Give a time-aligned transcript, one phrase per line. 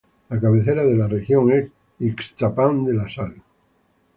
[0.29, 1.69] La cabecera de la región es
[1.99, 3.35] Ixtapan de la Sal.